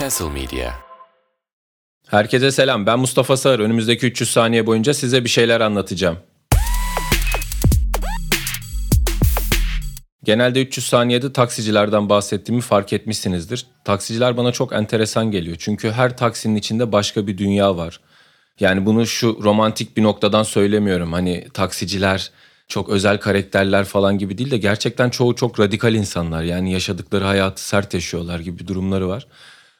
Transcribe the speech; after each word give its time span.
Castle 0.00 0.28
Media. 0.28 0.72
Herkese 2.08 2.50
selam. 2.50 2.86
Ben 2.86 2.98
Mustafa 2.98 3.36
Sağır. 3.36 3.58
Önümüzdeki 3.58 4.06
300 4.06 4.30
saniye 4.30 4.66
boyunca 4.66 4.94
size 4.94 5.24
bir 5.24 5.28
şeyler 5.28 5.60
anlatacağım. 5.60 6.18
Genelde 10.24 10.62
300 10.62 10.86
saniyede 10.86 11.32
taksicilerden 11.32 12.08
bahsettiğimi 12.08 12.62
fark 12.62 12.92
etmişsinizdir. 12.92 13.66
Taksiciler 13.84 14.36
bana 14.36 14.52
çok 14.52 14.72
enteresan 14.72 15.30
geliyor. 15.30 15.56
Çünkü 15.60 15.90
her 15.90 16.16
taksinin 16.16 16.56
içinde 16.56 16.92
başka 16.92 17.26
bir 17.26 17.38
dünya 17.38 17.76
var. 17.76 18.00
Yani 18.60 18.86
bunu 18.86 19.06
şu 19.06 19.38
romantik 19.42 19.96
bir 19.96 20.02
noktadan 20.02 20.42
söylemiyorum. 20.42 21.12
Hani 21.12 21.48
taksiciler 21.54 22.30
çok 22.72 22.88
özel 22.88 23.20
karakterler 23.20 23.84
falan 23.84 24.18
gibi 24.18 24.38
değil 24.38 24.50
de 24.50 24.58
gerçekten 24.58 25.10
çoğu 25.10 25.34
çok 25.34 25.60
radikal 25.60 25.94
insanlar. 25.94 26.42
Yani 26.42 26.72
yaşadıkları 26.72 27.24
hayatı 27.24 27.68
sert 27.68 27.94
yaşıyorlar 27.94 28.40
gibi 28.40 28.68
durumları 28.68 29.08
var. 29.08 29.26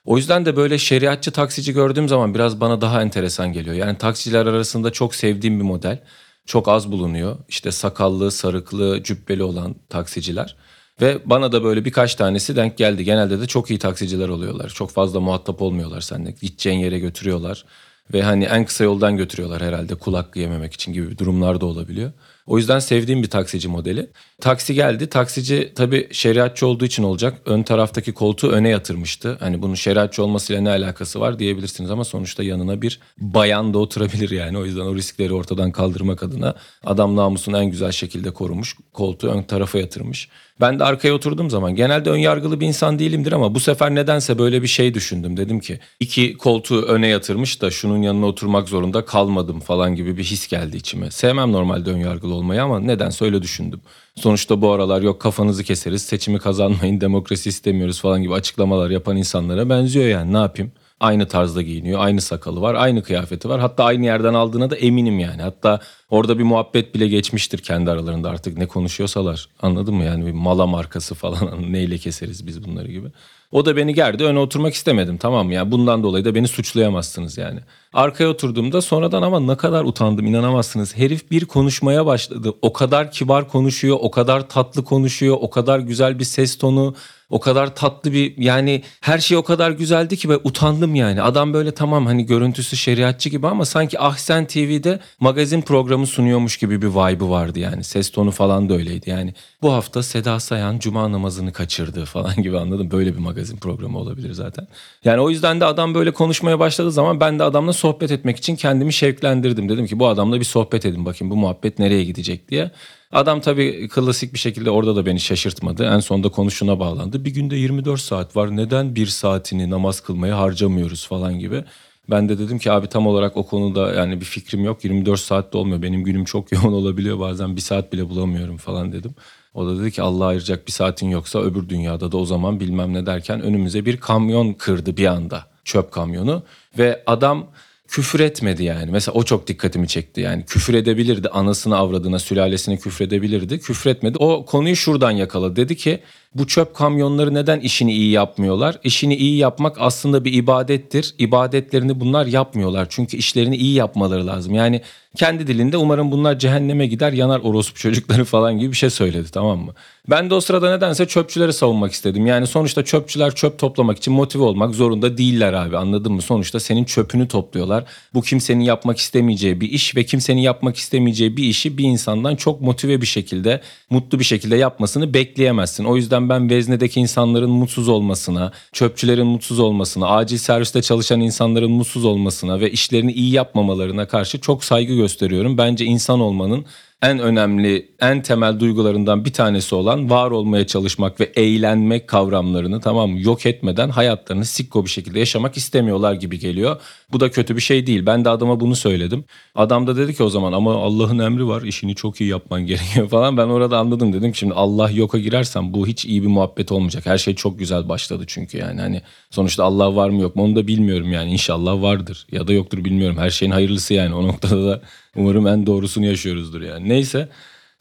O 0.05 0.17
yüzden 0.17 0.47
de 0.47 0.57
böyle 0.57 0.79
şeriatçı 0.79 1.31
taksici 1.31 1.73
gördüğüm 1.73 2.09
zaman 2.09 2.35
biraz 2.35 2.61
bana 2.61 2.81
daha 2.81 3.03
enteresan 3.03 3.53
geliyor. 3.53 3.77
Yani 3.77 3.99
taksiciler 3.99 4.47
arasında 4.47 4.91
çok 4.91 5.15
sevdiğim 5.15 5.59
bir 5.59 5.65
model. 5.65 6.03
Çok 6.47 6.69
az 6.69 6.93
bulunuyor. 6.93 7.37
İşte 7.49 7.73
sakallı, 7.73 8.31
sarıklı, 8.31 9.03
cübbeli 9.03 9.43
olan 9.43 9.75
taksiciler. 9.89 10.57
Ve 11.01 11.19
bana 11.25 11.53
da 11.53 11.65
böyle 11.65 11.85
birkaç 11.85 12.15
tanesi 12.15 12.57
denk 12.57 12.79
geldi. 12.79 13.05
Genelde 13.05 13.41
de 13.41 13.47
çok 13.47 13.71
iyi 13.71 13.79
taksiciler 13.79 14.29
oluyorlar. 14.29 14.69
Çok 14.69 14.91
fazla 14.91 15.21
muhatap 15.21 15.63
olmuyorlar 15.63 16.01
seninle. 16.01 16.31
Gideceğin 16.31 16.79
yere 16.79 16.99
götürüyorlar. 16.99 17.65
Ve 18.13 18.23
hani 18.23 18.45
en 18.45 18.65
kısa 18.65 18.85
yoldan 18.85 19.17
götürüyorlar 19.17 19.63
herhalde 19.63 19.95
kulak 19.95 20.37
yememek 20.37 20.73
için 20.73 20.93
gibi 20.93 21.19
durumlar 21.19 21.61
da 21.61 21.67
olabiliyor. 21.67 22.13
O 22.47 22.59
yüzden 22.59 22.79
sevdiğim 22.79 23.23
bir 23.23 23.31
taksici 23.31 23.69
modeli. 23.69 24.11
Taksi 24.41 24.75
geldi. 24.75 25.09
Taksici 25.09 25.73
tabii 25.75 26.09
şeriatçı 26.13 26.67
olduğu 26.67 26.85
için 26.85 27.03
olacak. 27.03 27.41
Ön 27.45 27.63
taraftaki 27.63 28.13
koltuğu 28.13 28.51
öne 28.51 28.69
yatırmıştı. 28.69 29.37
Hani 29.41 29.63
bunun 29.63 29.75
şeriatçı 29.75 30.23
olmasıyla 30.23 30.63
ne 30.63 30.71
alakası 30.71 31.21
var 31.21 31.39
diyebilirsiniz 31.39 31.91
ama 31.91 32.05
sonuçta 32.05 32.43
yanına 32.43 32.83
bir 32.83 33.01
bayan 33.19 33.75
da 33.75 33.79
oturabilir 33.79 34.31
yani. 34.31 34.59
O 34.59 34.65
yüzden 34.65 34.81
o 34.81 34.95
riskleri 34.95 35.35
ortadan 35.35 35.73
kaldırmak 35.73 36.23
adına 36.23 36.55
adam 36.85 37.17
namusunu 37.17 37.59
en 37.59 37.67
güzel 37.67 37.93
şekilde 37.93 38.31
korumuş. 38.31 38.77
Koltuğu 38.93 39.29
ön 39.29 39.43
tarafa 39.43 39.79
yatırmış. 39.79 40.29
Ben 40.61 40.79
de 40.79 40.85
arkaya 40.85 41.13
oturduğum 41.15 41.51
zaman 41.51 41.75
genelde 41.75 42.11
ön 42.11 42.17
yargılı 42.17 42.61
bir 42.61 42.67
insan 42.67 42.99
değilimdir 42.99 43.33
ama 43.33 43.55
bu 43.55 43.61
sefer 43.61 43.95
nedense 43.95 44.39
böyle 44.39 44.63
bir 44.63 44.67
şey 44.67 44.95
düşündüm. 44.95 45.37
Dedim 45.37 45.61
ki 45.61 45.79
iki 46.01 46.37
koltuğu 46.37 46.83
öne 46.83 47.07
yatırmış 47.07 47.63
da 47.63 47.71
şunun 47.71 48.03
yanına 48.03 48.27
oturmak 48.27 48.69
zorunda 48.69 49.05
kalmadım 49.05 49.61
falan 49.61 49.97
gibi 49.97 50.17
bir 50.17 50.25
his 50.25 50.49
geldi 50.49 50.77
içime. 50.77 51.11
Sevmem 51.11 51.53
normalde 51.53 51.91
ön 51.91 51.99
yargılı 51.99 52.35
olmayı 52.35 52.63
ama 52.63 52.81
nedense 52.81 53.25
öyle 53.25 53.43
düşündüm. 53.43 53.81
Sonuçta 54.15 54.61
bu 54.63 54.71
aralar 54.71 55.03
yok 55.03 55.21
kafanızı 55.21 55.65
keseriz, 55.65 56.03
seçimi 56.03 56.39
kazanmayın, 56.39 57.01
demokrasi 57.01 57.49
istemiyoruz 57.49 58.01
falan 58.01 58.23
gibi 58.23 58.35
açıklamalar 58.35 58.91
yapan 58.91 59.17
insanlara 59.17 59.69
benziyor 59.69 60.07
yani 60.07 60.33
ne 60.33 60.39
yapayım? 60.39 60.73
Aynı 61.01 61.29
tarzda 61.29 61.63
giyiniyor, 61.63 62.01
aynı 62.01 62.21
sakalı 62.21 62.61
var, 62.61 62.75
aynı 62.75 63.03
kıyafeti 63.03 63.49
var. 63.49 63.61
Hatta 63.61 63.85
aynı 63.85 64.05
yerden 64.05 64.35
aldığına 64.35 64.71
da 64.71 64.77
eminim 64.77 65.19
yani. 65.19 65.43
Hatta 65.43 65.81
orada 66.13 66.39
bir 66.39 66.45
muhabbet 66.45 66.95
bile 66.95 67.09
geçmiştir 67.09 67.59
kendi 67.59 67.91
aralarında 67.91 68.31
artık 68.31 68.59
ne 68.59 68.67
konuşuyorsalar. 68.67 69.49
Anladın 69.63 69.95
mı 69.95 70.05
yani 70.05 70.27
bir 70.27 70.33
mala 70.33 70.67
markası 70.67 71.15
falan 71.15 71.73
neyle 71.73 71.99
keseriz 71.99 72.47
biz 72.47 72.65
bunları 72.65 72.89
gibi. 72.89 73.09
O 73.53 73.65
da 73.65 73.77
beni 73.77 73.95
gerdi 73.95 74.25
öne 74.25 74.39
oturmak 74.39 74.75
istemedim 74.75 75.17
tamam 75.17 75.47
mı? 75.47 75.55
Yani 75.55 75.71
bundan 75.71 76.03
dolayı 76.03 76.25
da 76.25 76.35
beni 76.35 76.49
suçlayamazsınız 76.49 77.39
yani. 77.39 77.61
Arkaya 77.93 78.31
oturduğumda 78.31 78.83
sonradan 78.83 79.23
ama 79.23 79.41
ne 79.41 79.57
kadar 79.57 79.85
utandım 79.85 80.27
inanamazsınız. 80.27 80.97
Herif 80.97 81.31
bir 81.31 81.45
konuşmaya 81.45 82.07
başladı. 82.07 82.55
O 82.63 82.73
kadar 82.73 83.11
kibar 83.11 83.49
konuşuyor, 83.49 83.97
o 84.01 84.11
kadar 84.11 84.49
tatlı 84.49 84.85
konuşuyor, 84.85 85.37
o 85.41 85.51
kadar 85.51 85.79
güzel 85.79 86.19
bir 86.19 86.25
ses 86.25 86.59
tonu, 86.59 86.95
o 87.33 87.41
kadar 87.41 87.75
tatlı 87.75 88.13
bir 88.13 88.37
yani 88.37 88.83
her 89.01 89.19
şey 89.19 89.37
o 89.37 89.43
kadar 89.43 89.71
güzeldi 89.71 90.17
ki 90.17 90.29
ben 90.29 90.39
utandım 90.45 90.95
yani. 90.95 91.23
Adam 91.23 91.55
böyle 91.55 91.71
tamam 91.71 92.07
hani 92.07 92.27
görüntüsü 92.27 92.77
şeriatçı 92.77 93.29
gibi 93.29 93.47
ama 93.47 93.65
sanki 93.65 94.01
Ahsen 94.01 94.47
TV'de 94.47 95.01
magazin 95.21 95.63
programı 95.63 96.02
sunuyormuş 96.07 96.57
gibi 96.57 96.83
bir 96.83 96.89
vibe'ı 96.89 97.31
vardı 97.31 97.59
yani. 97.59 97.85
Ses 97.85 98.11
tonu 98.11 98.31
falan 98.31 98.69
da 98.69 98.75
öyleydi 98.75 99.11
yani. 99.11 99.35
Bu 99.63 99.73
hafta 99.73 100.03
Seda 100.03 100.41
Sayan 100.41 100.79
cuma 100.79 101.13
namazını 101.13 101.53
kaçırdı 101.53 102.05
falan 102.05 102.37
gibi 102.43 102.59
anladım. 102.59 102.91
Böyle 102.91 103.15
bir 103.15 103.19
magazin 103.19 103.57
programı 103.57 103.99
olabilir 103.99 104.33
zaten. 104.33 104.69
Yani 105.05 105.21
o 105.21 105.31
yüzden 105.31 105.61
de 105.61 105.65
adam 105.65 105.95
böyle 105.95 106.11
konuşmaya 106.11 106.59
başladığı 106.59 106.93
zaman 106.93 107.21
ben 107.21 107.39
de 107.39 107.43
adamla 107.43 107.73
sohbet 107.73 108.11
etmek 108.11 108.37
için 108.37 108.57
kendimi 108.57 108.93
şevklendirdim. 108.93 109.69
Dedim 109.69 109.87
ki 109.87 109.99
bu 109.99 110.09
adamla 110.09 110.41
bir 110.41 110.45
sohbet 110.45 110.87
edin 110.87 111.05
bakayım 111.05 111.31
bu 111.31 111.37
muhabbet 111.37 111.79
nereye 111.79 112.05
gidecek 112.05 112.49
diye. 112.51 112.71
Adam 113.13 113.41
tabii 113.41 113.89
klasik 113.89 114.35
bir 114.35 114.39
şekilde 114.39 114.71
orada 114.71 114.97
da 114.97 115.07
beni 115.07 115.21
şaşırtmadı. 115.21 115.85
En 115.85 116.01
sonunda 116.01 116.29
konuşuna 116.29 116.81
bağlandı. 116.81 117.25
Bir 117.25 117.31
günde 117.31 117.57
24 117.57 118.01
saat 118.01 118.37
var. 118.37 118.57
Neden 118.57 118.95
bir 118.95 119.07
saatini 119.07 119.71
namaz 119.71 120.01
kılmaya 120.01 120.39
harcamıyoruz 120.39 121.07
falan 121.07 121.39
gibi. 121.39 121.65
Ben 122.13 122.29
de 122.29 122.39
dedim 122.39 122.59
ki 122.59 122.73
abi 122.73 122.87
tam 122.87 123.07
olarak 123.07 123.37
o 123.37 123.47
konuda 123.47 123.95
yani 123.95 124.21
bir 124.21 124.25
fikrim 124.25 124.65
yok. 124.65 124.85
24 124.85 125.21
saat 125.21 125.53
de 125.53 125.59
olmuyor. 125.59 125.83
Benim 125.83 126.05
günüm 126.05 126.25
çok 126.25 126.53
yoğun 126.53 126.73
olabiliyor. 126.73 127.19
Bazen 127.19 127.57
bir 127.57 127.61
saat 127.61 127.93
bile 127.93 128.09
bulamıyorum 128.09 128.57
falan 128.57 128.93
dedim. 128.93 129.15
O 129.55 129.67
da 129.67 129.81
dedi 129.81 129.91
ki 129.91 130.03
Allah 130.03 130.27
ayıracak 130.27 130.67
bir 130.67 130.73
saatin 130.73 131.09
yoksa 131.09 131.41
öbür 131.41 131.69
dünyada 131.69 132.13
da 132.13 132.17
o 132.17 132.25
zaman 132.25 132.61
bilmem 132.61 132.95
ne 132.95 133.07
derken 133.07 133.43
önümüze 133.43 133.85
bir 133.85 133.97
kamyon 133.97 134.53
kırdı 134.53 134.97
bir 134.97 135.07
anda. 135.07 135.47
Çöp 135.65 135.93
kamyonu 135.93 136.43
ve 136.79 137.03
adam 137.07 137.47
küfür 137.89 138.21
etmedi 138.21 138.65
yani. 138.65 138.91
Mesela 138.91 139.15
o 139.15 139.23
çok 139.23 139.47
dikkatimi 139.47 139.89
çekti 139.89 140.21
yani. 140.21 140.45
Küfür 140.47 140.75
edebilirdi. 140.75 141.29
Anasını 141.29 141.77
avradına, 141.77 142.19
sülalesine 142.19 142.77
küfür 142.77 143.05
edebilirdi. 143.05 143.61
Küfür 143.61 143.91
etmedi. 143.91 144.19
O 144.19 144.45
konuyu 144.45 144.77
şuradan 144.77 145.11
yakaladı. 145.11 145.57
Dedi 145.57 145.77
ki 145.77 146.01
bu 146.35 146.47
çöp 146.47 146.75
kamyonları 146.75 147.35
neden 147.35 147.61
işini 147.61 147.93
iyi 147.93 148.11
yapmıyorlar? 148.11 148.79
İşini 148.85 149.17
iyi 149.17 149.37
yapmak 149.37 149.77
aslında 149.81 150.25
bir 150.25 150.33
ibadettir. 150.33 151.15
İbadetlerini 151.19 152.01
bunlar 152.01 152.27
yapmıyorlar. 152.27 152.87
Çünkü 152.91 153.17
işlerini 153.17 153.57
iyi 153.57 153.75
yapmaları 153.75 154.27
lazım. 154.27 154.55
Yani 154.55 154.83
kendi 155.17 155.47
dilinde 155.47 155.77
umarım 155.77 156.11
bunlar 156.11 156.39
cehenneme 156.39 156.87
gider 156.87 157.13
yanar 157.13 157.41
orospu 157.41 157.79
çocukları 157.79 158.25
falan 158.35 158.59
gibi 158.59 158.73
bir 158.73 158.77
şey 158.77 158.91
söyledi 158.91 159.31
tamam 159.33 159.59
mı? 159.59 159.75
Ben 160.11 160.31
de 160.31 160.35
o 160.35 160.41
sırada 160.41 160.71
nedense 160.71 161.07
çöpçüleri 161.07 161.53
savunmak 161.53 161.93
istedim. 161.93 162.27
Yani 162.27 162.47
sonuçta 162.47 162.85
çöpçüler 162.85 163.35
çöp 163.35 163.59
toplamak 163.59 163.99
için 163.99 164.15
motive 164.15 164.43
olmak 164.43 164.75
zorunda 164.75 165.19
değiller 165.19 165.53
abi 165.53 165.77
anladın 165.77 166.13
mı? 166.13 166.23
Sonuçta 166.23 166.61
senin 166.61 166.85
çöpünü 166.85 167.29
topluyorlar. 167.29 167.85
Bu 168.15 168.23
kimsenin 168.23 168.61
yapmak 168.61 168.99
istemeyeceği 168.99 169.61
bir 169.61 169.71
iş 169.71 169.97
ve 169.97 170.05
kimsenin 170.05 170.41
yapmak 170.41 170.77
istemeyeceği 170.77 171.37
bir 171.37 171.45
işi 171.45 171.79
bir 171.79 171.85
insandan 171.85 172.37
çok 172.37 172.61
motive 172.61 173.01
bir 173.01 173.07
şekilde, 173.07 173.61
mutlu 173.91 174.19
bir 174.19 174.25
şekilde 174.25 174.57
yapmasını 174.57 175.15
bekleyemezsin. 175.15 175.85
O 175.85 175.97
yüzden 175.97 176.22
ben 176.29 176.51
veznedeki 176.51 177.01
insanların 177.01 177.51
mutsuz 177.51 177.89
olmasına, 177.89 178.53
çöpçülerin 178.73 179.27
mutsuz 179.27 179.59
olmasına, 179.59 180.09
acil 180.09 180.39
serviste 180.39 180.83
çalışan 180.83 181.21
insanların 181.21 181.71
mutsuz 181.71 182.05
olmasına 182.05 182.61
ve 182.61 182.71
işlerini 182.71 183.13
iyi 183.13 183.33
yapmamalarına 183.33 184.09
karşı 184.09 184.41
çok 184.41 184.65
saygı 184.65 184.95
gösteriyorum. 184.95 185.59
Bence 185.59 185.85
insan 185.85 186.21
olmanın 186.21 186.65
en 187.03 187.19
önemli, 187.19 187.89
en 188.01 188.23
temel 188.23 188.61
duygularından 188.61 189.25
bir 189.25 189.33
tanesi 189.33 189.75
olan 189.75 190.11
var 190.11 190.31
olmaya 190.31 190.67
çalışmak 190.67 191.21
ve 191.21 191.25
eğlenmek 191.25 192.09
kavramlarını 192.09 192.81
tamam 192.81 193.11
mı 193.11 193.21
yok 193.21 193.47
etmeden 193.47 193.89
hayatlarını 193.89 194.45
sikko 194.45 194.85
bir 194.85 194.91
şekilde 194.91 195.19
yaşamak 195.19 195.57
istemiyorlar 195.57 196.15
gibi 196.15 196.39
geliyor. 196.39 196.81
Bu 197.13 197.21
da 197.21 197.31
kötü 197.31 197.57
bir 197.57 197.61
şey 197.61 197.87
değil. 197.87 198.07
Ben 198.07 198.25
de 198.25 198.29
adama 198.29 198.61
bunu 198.61 198.77
söyledim. 198.77 199.25
Adam 199.55 199.87
da 199.87 199.97
dedi 199.97 200.15
ki 200.15 200.23
o 200.23 200.29
zaman 200.29 200.53
ama 200.53 200.75
Allah'ın 200.75 201.19
emri 201.19 201.49
var 201.49 201.63
işini 201.63 201.95
çok 201.95 202.21
iyi 202.21 202.31
yapman 202.31 202.67
gerekiyor 202.67 203.09
falan. 203.09 203.37
Ben 203.37 203.47
orada 203.47 203.79
anladım 203.79 204.13
dedim 204.13 204.33
ki 204.33 204.39
şimdi 204.39 204.55
Allah 204.55 204.91
yoka 204.91 205.19
girersem 205.19 205.75
bu 205.75 205.87
hiç 205.87 206.05
iyi 206.05 206.23
bir 206.23 206.29
muhabbet 206.29 206.73
olmayacak. 206.73 207.07
Her 207.07 207.19
şey 207.19 207.35
çok 207.35 207.59
güzel 207.59 207.89
başladı 207.89 208.25
çünkü 208.27 208.59
yani 208.59 208.81
hani 208.81 209.03
sonuçta 209.31 209.65
Allah 209.65 209.97
var 209.97 210.09
mı 210.09 210.23
yok 210.23 210.37
mu 210.37 210.43
onu 210.43 210.57
da 210.57 210.67
bilmiyorum 210.67 211.13
yani 211.13 211.33
inşallah 211.33 211.83
vardır 211.83 212.27
ya 212.33 212.49
da 212.49 212.53
yoktur 212.53 212.85
bilmiyorum. 212.85 213.19
Her 213.19 213.31
şeyin 213.31 213.53
hayırlısı 213.53 213.95
yani 213.95 214.15
o 214.15 214.27
noktada 214.27 214.67
da 214.67 214.83
umarım 215.17 215.47
en 215.47 215.67
doğrusunu 215.67 216.07
yaşıyoruzdur 216.07 216.63
yani. 216.63 216.89
Neyse 216.89 217.29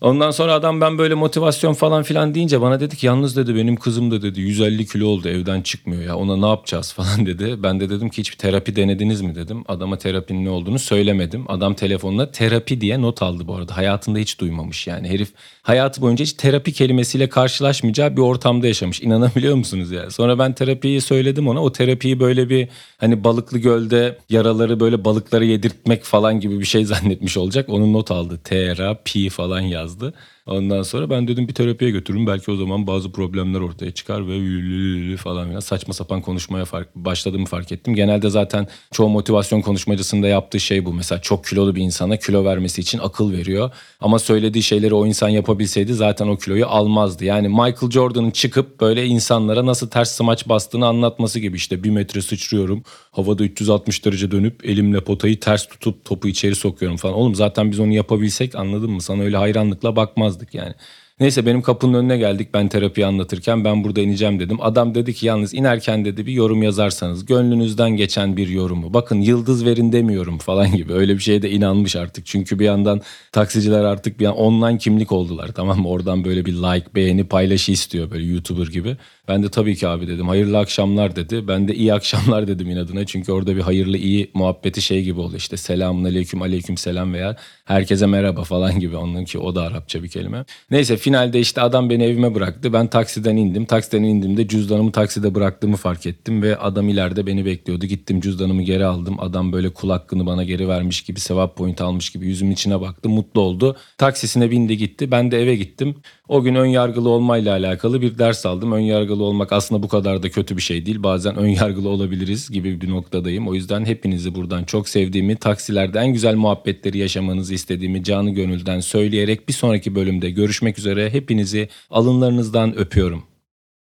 Ondan 0.01 0.31
sonra 0.31 0.53
adam 0.53 0.81
ben 0.81 0.97
böyle 0.97 1.13
motivasyon 1.13 1.73
falan 1.73 2.03
filan 2.03 2.35
deyince 2.35 2.61
bana 2.61 2.79
dedi 2.79 2.97
ki 2.97 3.05
yalnız 3.05 3.35
dedi 3.35 3.55
benim 3.55 3.75
kızım 3.75 4.11
da 4.11 4.21
dedi 4.21 4.41
150 4.41 4.85
kilo 4.87 5.07
oldu 5.07 5.29
evden 5.29 5.61
çıkmıyor 5.61 6.03
ya 6.03 6.17
ona 6.17 6.37
ne 6.37 6.47
yapacağız 6.47 6.93
falan 6.97 7.25
dedi. 7.25 7.63
Ben 7.63 7.79
de 7.79 7.89
dedim 7.89 8.09
ki 8.09 8.17
hiçbir 8.17 8.37
terapi 8.37 8.75
denediniz 8.75 9.21
mi 9.21 9.35
dedim. 9.35 9.63
Adama 9.67 9.97
terapinin 9.97 10.45
ne 10.45 10.49
olduğunu 10.49 10.79
söylemedim. 10.79 11.45
Adam 11.47 11.73
telefonuna 11.73 12.31
terapi 12.31 12.81
diye 12.81 13.01
not 13.01 13.21
aldı 13.21 13.47
bu 13.47 13.55
arada. 13.55 13.77
Hayatında 13.77 14.19
hiç 14.19 14.39
duymamış 14.39 14.87
yani 14.87 15.09
herif 15.09 15.29
hayatı 15.61 16.01
boyunca 16.01 16.25
hiç 16.25 16.33
terapi 16.33 16.73
kelimesiyle 16.73 17.29
karşılaşmayacağı 17.29 18.17
bir 18.17 18.21
ortamda 18.21 18.67
yaşamış. 18.67 19.01
İnanabiliyor 19.01 19.55
musunuz 19.55 19.91
ya? 19.91 20.09
Sonra 20.09 20.39
ben 20.39 20.53
terapiyi 20.53 21.01
söyledim 21.01 21.47
ona. 21.47 21.63
O 21.63 21.71
terapiyi 21.71 22.19
böyle 22.19 22.49
bir 22.49 22.67
hani 22.97 23.23
balıklı 23.23 23.57
gölde 23.57 24.17
yaraları 24.29 24.79
böyle 24.79 25.05
balıklara 25.05 25.43
yedirtmek 25.43 26.03
falan 26.03 26.39
gibi 26.39 26.59
bir 26.59 26.65
şey 26.65 26.85
zannetmiş 26.85 27.37
olacak. 27.37 27.69
Onun 27.69 27.93
not 27.93 28.11
aldı. 28.11 28.39
Terapi 28.43 29.29
falan 29.29 29.61
yazdı. 29.61 29.90
yazdı. 29.91 30.13
Ondan 30.45 30.81
sonra 30.81 31.09
ben 31.09 31.27
dedim 31.27 31.47
bir 31.47 31.53
terapiye 31.53 31.91
götürün. 31.91 32.27
Belki 32.27 32.51
o 32.51 32.55
zaman 32.55 32.87
bazı 32.87 33.11
problemler 33.11 33.59
ortaya 33.59 33.91
çıkar 33.91 34.27
ve 34.27 35.17
falan 35.17 35.47
filan 35.47 35.59
saçma 35.59 35.93
sapan 35.93 36.21
konuşmaya 36.21 36.65
fark, 36.65 36.95
başladığımı 36.95 37.45
fark 37.45 37.71
ettim. 37.71 37.95
Genelde 37.95 38.29
zaten 38.29 38.67
çoğu 38.91 39.09
motivasyon 39.09 39.61
konuşmacısında 39.61 40.27
yaptığı 40.27 40.59
şey 40.59 40.85
bu. 40.85 40.93
Mesela 40.93 41.21
çok 41.21 41.45
kilolu 41.45 41.75
bir 41.75 41.81
insana 41.81 42.17
kilo 42.17 42.45
vermesi 42.45 42.81
için 42.81 42.99
akıl 42.99 43.31
veriyor. 43.31 43.71
Ama 43.99 44.19
söylediği 44.19 44.63
şeyleri 44.63 44.93
o 44.93 45.05
insan 45.05 45.29
yapabilseydi 45.29 45.93
zaten 45.93 46.27
o 46.27 46.37
kiloyu 46.37 46.67
almazdı. 46.67 47.25
Yani 47.25 47.47
Michael 47.47 47.91
Jordan'ın 47.91 48.31
çıkıp 48.31 48.81
böyle 48.81 49.05
insanlara 49.05 49.65
nasıl 49.65 49.89
ters 49.89 50.11
smaç 50.11 50.49
bastığını 50.49 50.87
anlatması 50.87 51.39
gibi 51.39 51.57
işte 51.57 51.83
bir 51.83 51.89
metre 51.89 52.21
sıçrıyorum. 52.21 52.83
Havada 53.11 53.43
360 53.43 54.05
derece 54.05 54.31
dönüp 54.31 54.65
elimle 54.65 55.01
potayı 55.01 55.39
ters 55.39 55.67
tutup 55.67 56.05
topu 56.05 56.27
içeri 56.27 56.55
sokuyorum 56.55 56.97
falan. 56.97 57.15
Oğlum 57.15 57.35
zaten 57.35 57.71
biz 57.71 57.79
onu 57.79 57.93
yapabilsek 57.93 58.55
anladın 58.55 58.91
mı? 58.91 59.01
Sana 59.01 59.23
öyle 59.23 59.37
hayranlıkla 59.37 59.95
bakmazdık 60.31 60.53
yani. 60.55 60.73
Neyse 61.19 61.45
benim 61.45 61.61
kapının 61.61 61.93
önüne 61.93 62.17
geldik 62.17 62.49
ben 62.53 62.67
terapi 62.67 63.05
anlatırken 63.05 63.65
ben 63.65 63.83
burada 63.83 64.01
ineceğim 64.01 64.39
dedim. 64.39 64.57
Adam 64.61 64.95
dedi 64.95 65.13
ki 65.13 65.25
yalnız 65.25 65.53
inerken 65.53 66.05
dedi 66.05 66.25
bir 66.25 66.31
yorum 66.31 66.63
yazarsanız 66.63 67.25
gönlünüzden 67.25 67.89
geçen 67.89 68.37
bir 68.37 68.47
yorumu. 68.47 68.93
Bakın 68.93 69.21
yıldız 69.21 69.65
verin 69.65 69.91
demiyorum 69.91 70.37
falan 70.37 70.75
gibi 70.75 70.93
öyle 70.93 71.13
bir 71.13 71.19
şeye 71.19 71.41
de 71.41 71.51
inanmış 71.51 71.95
artık. 71.95 72.25
Çünkü 72.25 72.59
bir 72.59 72.65
yandan 72.65 73.01
taksiciler 73.31 73.83
artık 73.83 74.19
bir 74.19 74.25
an 74.25 74.35
online 74.35 74.77
kimlik 74.77 75.11
oldular 75.11 75.47
tamam 75.47 75.79
mı? 75.79 75.89
Oradan 75.89 76.23
böyle 76.23 76.45
bir 76.45 76.53
like 76.53 76.85
beğeni 76.95 77.23
paylaşı 77.23 77.71
istiyor 77.71 78.11
böyle 78.11 78.25
YouTuber 78.25 78.67
gibi. 78.67 78.97
Ben 79.27 79.43
de 79.43 79.49
tabii 79.49 79.75
ki 79.75 79.87
abi 79.87 80.07
dedim 80.07 80.27
hayırlı 80.27 80.59
akşamlar 80.59 81.15
dedi. 81.15 81.47
Ben 81.47 81.67
de 81.67 81.75
iyi 81.75 81.93
akşamlar 81.93 82.47
dedim 82.47 82.69
inadına. 82.69 83.05
Çünkü 83.05 83.31
orada 83.31 83.55
bir 83.55 83.61
hayırlı 83.61 83.97
iyi 83.97 84.31
muhabbeti 84.33 84.81
şey 84.81 85.03
gibi 85.03 85.19
oldu 85.19 85.35
işte 85.37 85.57
selamun 85.57 86.03
aleyküm 86.03 86.41
aleyküm 86.41 86.77
selam 86.77 87.13
veya 87.13 87.35
herkese 87.65 88.05
merhaba 88.05 88.43
falan 88.43 88.79
gibi. 88.79 88.95
Onun 88.97 89.25
ki 89.25 89.39
o 89.39 89.55
da 89.55 89.61
Arapça 89.61 90.03
bir 90.03 90.09
kelime. 90.09 90.45
Neyse 90.71 90.97
finalde 91.11 91.39
işte 91.39 91.61
adam 91.61 91.89
beni 91.89 92.03
evime 92.03 92.35
bıraktı. 92.35 92.73
Ben 92.73 92.87
taksiden 92.87 93.35
indim. 93.35 93.65
Taksiden 93.65 94.03
indiğimde 94.03 94.47
cüzdanımı 94.47 94.91
takside 94.91 95.35
bıraktığımı 95.35 95.77
fark 95.77 96.05
ettim 96.05 96.41
ve 96.41 96.55
adam 96.57 96.89
ileride 96.89 97.27
beni 97.27 97.45
bekliyordu. 97.45 97.85
Gittim 97.85 98.21
cüzdanımı 98.21 98.61
geri 98.61 98.85
aldım. 98.85 99.19
Adam 99.19 99.53
böyle 99.53 99.69
kul 99.69 99.89
hakkını 99.89 100.25
bana 100.25 100.43
geri 100.43 100.67
vermiş 100.67 101.01
gibi 101.01 101.19
sevap 101.19 101.57
point 101.57 101.81
almış 101.81 102.09
gibi 102.09 102.25
yüzümün 102.25 102.51
içine 102.51 102.81
baktı. 102.81 103.09
Mutlu 103.09 103.41
oldu. 103.41 103.77
Taksisine 103.97 104.51
bindi 104.51 104.77
gitti. 104.77 105.11
Ben 105.11 105.31
de 105.31 105.41
eve 105.41 105.55
gittim. 105.55 105.95
O 106.31 106.43
gün 106.43 106.55
ön 106.55 106.65
yargılı 106.65 107.09
olmayla 107.09 107.51
alakalı 107.51 108.01
bir 108.01 108.17
ders 108.17 108.45
aldım. 108.45 108.71
Ön 108.71 108.79
yargılı 108.79 109.23
olmak 109.23 109.51
aslında 109.51 109.83
bu 109.83 109.87
kadar 109.87 110.23
da 110.23 110.29
kötü 110.29 110.57
bir 110.57 110.61
şey 110.61 110.85
değil. 110.85 111.03
Bazen 111.03 111.35
ön 111.35 111.47
yargılı 111.47 111.89
olabiliriz 111.89 112.49
gibi 112.49 112.81
bir 112.81 112.89
noktadayım. 112.89 113.47
O 113.47 113.53
yüzden 113.53 113.85
hepinizi 113.85 114.35
buradan 114.35 114.63
çok 114.63 114.89
sevdiğimi, 114.89 115.35
taksilerde 115.35 115.99
en 115.99 116.13
güzel 116.13 116.35
muhabbetleri 116.35 116.97
yaşamanızı 116.97 117.53
istediğimi 117.53 118.03
canı 118.03 118.29
gönülden 118.29 118.79
söyleyerek 118.79 119.47
bir 119.47 119.53
sonraki 119.53 119.95
bölümde 119.95 120.29
görüşmek 120.29 120.79
üzere. 120.79 121.09
Hepinizi 121.09 121.69
alınlarınızdan 121.89 122.77
öpüyorum. 122.77 123.30